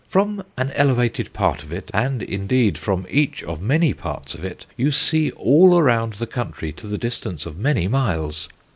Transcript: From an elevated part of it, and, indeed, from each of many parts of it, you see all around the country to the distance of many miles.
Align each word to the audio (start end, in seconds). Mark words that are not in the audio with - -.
From 0.07 0.41
an 0.57 0.71
elevated 0.71 1.31
part 1.31 1.61
of 1.61 1.71
it, 1.71 1.91
and, 1.93 2.23
indeed, 2.23 2.75
from 2.79 3.05
each 3.07 3.43
of 3.43 3.61
many 3.61 3.93
parts 3.93 4.33
of 4.33 4.43
it, 4.43 4.65
you 4.75 4.89
see 4.89 5.29
all 5.33 5.77
around 5.77 6.13
the 6.13 6.25
country 6.25 6.71
to 6.71 6.87
the 6.87 6.97
distance 6.97 7.45
of 7.45 7.59
many 7.59 7.87
miles. 7.87 8.49